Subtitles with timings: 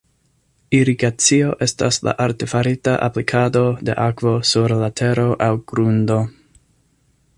[0.75, 3.61] Irigacio estas la artefarita aplikado
[3.91, 6.19] de akvo sur la tero aŭ grundo.